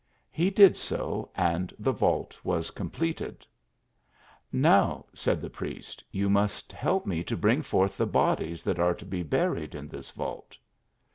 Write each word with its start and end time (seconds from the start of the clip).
He 0.31 0.49
did 0.49 0.77
so, 0.77 1.29
and 1.35 1.71
the 1.77 1.91
vault 1.91 2.35
was 2.43 2.71
completed." 2.71 3.45
Now," 4.71 5.05
said 5.13 5.41
the 5.41 5.49
priest," 5.51 6.03
you 6.11 6.27
must 6.27 6.71
help 6.73 7.05
me 7.05 7.23
to 7.23 7.37
bring 7.37 7.61
forth 7.61 7.97
the 7.97 8.07
bodies 8.07 8.63
that 8.63 8.79
are 8.79 8.95
to 8.95 9.05
be 9.05 9.21
buried 9.21 9.75
in 9.75 9.87
this 9.89 10.09
vault." 10.09 10.57